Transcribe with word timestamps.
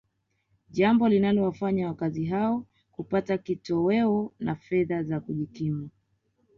jambo 0.69 1.07
linalowafanya 1.09 1.87
wakazi 1.87 2.25
hao 2.25 2.65
kupata 2.91 3.37
kitoweo 3.37 4.33
na 4.39 4.55
fedha 4.55 5.03
za 5.03 5.19
kujikimu 5.19 5.89